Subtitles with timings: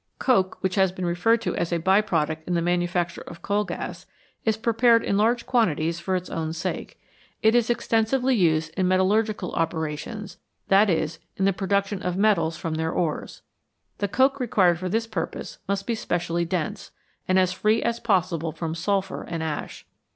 [0.17, 2.55] Coke, which has been referred to as a by product in H8 MORE ABOUT FUEL
[2.55, 4.07] the manufacture of coal gas,
[4.45, 6.99] is prepared in large quan tities for its own sake.
[7.43, 12.57] It is extensively used in metal lurgical operations, that is, in the production of metals
[12.57, 13.43] from their ores.
[13.99, 16.89] The coke required for this purpose must be specially dense,
[17.27, 19.85] and as free as possible from sulphur and ash.